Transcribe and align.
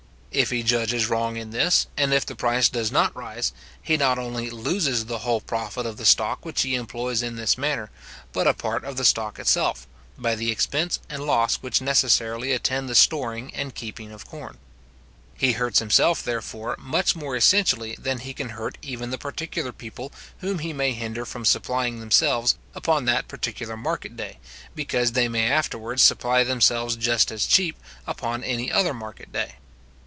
If 0.33 0.49
he 0.49 0.63
judges 0.63 1.09
wrong 1.09 1.35
in 1.35 1.49
this, 1.49 1.87
and 1.97 2.13
if 2.13 2.25
the 2.25 2.37
price 2.37 2.69
does 2.69 2.89
not 2.89 3.13
rise, 3.13 3.51
he 3.81 3.97
not 3.97 4.17
only 4.17 4.49
loses 4.49 5.03
the 5.03 5.17
whole 5.19 5.41
profit 5.41 5.85
of 5.85 5.97
the 5.97 6.05
stock 6.05 6.45
which 6.45 6.61
he 6.61 6.73
employs 6.75 7.21
in 7.21 7.35
this 7.35 7.57
manner, 7.57 7.91
but 8.31 8.47
a 8.47 8.53
part 8.53 8.85
of 8.85 8.95
the 8.95 9.03
stock 9.03 9.39
itself, 9.39 9.87
by 10.17 10.35
the 10.35 10.49
expense 10.49 10.99
and 11.09 11.25
loss 11.25 11.55
which 11.55 11.81
necessarily 11.81 12.53
attend 12.53 12.87
the 12.87 12.95
storing 12.95 13.53
and 13.53 13.75
keeping 13.75 14.13
of 14.13 14.25
corn. 14.25 14.57
He 15.37 15.51
hurts 15.51 15.79
himself, 15.79 16.23
therefore, 16.23 16.77
much 16.79 17.13
more 17.13 17.35
essentially 17.35 17.97
than 17.99 18.19
he 18.19 18.33
can 18.33 18.51
hurt 18.51 18.77
even 18.81 19.09
the 19.09 19.17
particular 19.17 19.73
people 19.73 20.13
whom 20.37 20.59
he 20.59 20.71
may 20.71 20.93
hinder 20.93 21.25
from 21.25 21.43
supplying 21.43 21.99
themselves 21.99 22.55
upon 22.73 23.03
that 23.03 23.27
particular 23.27 23.75
market 23.75 24.15
day, 24.15 24.39
because 24.75 25.11
they 25.11 25.27
may 25.27 25.49
afterwards 25.49 26.01
supply 26.01 26.41
themselves 26.45 26.95
just 26.95 27.33
as 27.33 27.45
cheap 27.45 27.75
upon 28.07 28.45
any 28.45 28.71
other 28.71 28.93
market 28.93 29.33
day. 29.33 29.55